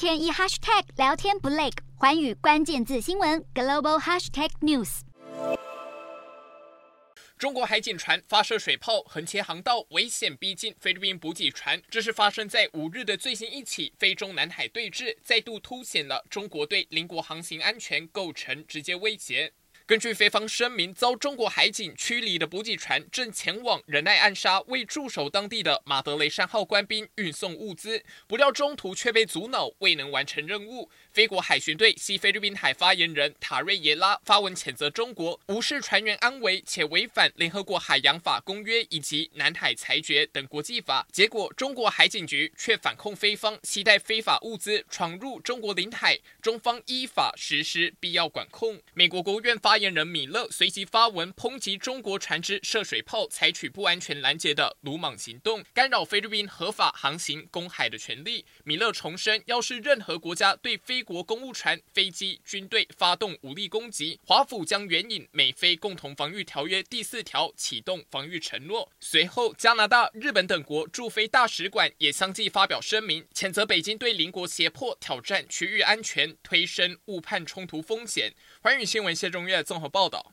[0.00, 1.68] 天一 hashtag 聊天不累，
[1.98, 5.00] 环宇关键字新闻 global hashtag news。
[7.36, 11.82] 中国海警船发射水炮横切航道，危险逼近菲律宾补给船。
[11.90, 19.52] 这是发生在五日的最新一起非中南海对峙，再度凸显了中国对邻国航行安全构成直接威胁。
[19.90, 30.88] 根据菲方声明，遭中国海警驱离的补给船正前往仁爱暗沙，为驻守当地的马德雷山号官兵运送物资，不料中途却被阻挠，未能完成任务。
[31.12, 41.04] 菲国海巡队西菲律宾海发言人塔瑞耶拉发文谴责中国无视船员安危，且违反联合国海洋法公约以及南海裁决等国际法。
[41.10, 48.80] 结果，中国海警局却反控菲方携带非法物资闯入中国领海，中方依法实施必要管控。
[48.94, 58.44] 美国国务院发言人米勒随即发文抨击中国船只射水炮，采取不安全拦截的鲁莽行动，干扰菲律宾合法航行公海的权利。
[58.64, 68.90] 米勒重申，要是任何国家对菲国公务船、飞机、军队发动武力攻击，华府将援引美菲共同防御条约第四条启动防御承诺。
[69.00, 78.34] 随后，加拿大、日本等国驻菲大使馆也相继发表声明，谴责北京对邻国胁迫、挑战区域安全，推升误判冲突风险。
[78.60, 80.26] 寰宇新闻谢中岳综合报道。